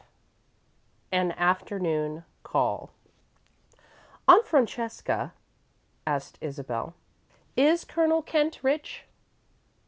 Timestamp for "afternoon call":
1.33-2.89